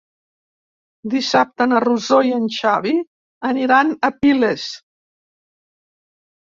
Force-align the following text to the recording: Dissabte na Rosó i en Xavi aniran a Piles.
Dissabte 1.13 1.67
na 1.73 1.81
Rosó 1.85 2.21
i 2.29 2.33
en 2.39 2.49
Xavi 2.57 2.97
aniran 3.53 3.95
a 4.09 4.15
Piles. 4.25 4.69